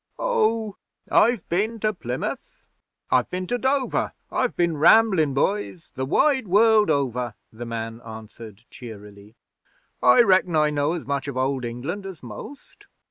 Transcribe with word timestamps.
'Oh, 0.17 0.77
I've 1.11 1.47
bin 1.47 1.79
to 1.81 1.93
Plymouth, 1.93 2.65
I've 3.11 3.29
bin 3.29 3.45
to 3.45 3.59
Dover 3.59 4.13
I've 4.31 4.55
bin 4.55 4.77
ramblin', 4.77 5.35
boys, 5.35 5.91
the 5.93 6.07
wide 6.07 6.47
world 6.47 6.89
over,' 6.89 7.35
the 7.53 7.67
man 7.67 8.01
answered 8.03 8.65
cheerily. 8.71 9.35
'I 10.01 10.23
reckon 10.23 10.55
I 10.55 10.71
know 10.71 10.93
as 10.93 11.05
much 11.05 11.27
of 11.27 11.37
Old 11.37 11.65
England 11.65 12.07
as 12.07 12.23
most.' 12.23 12.87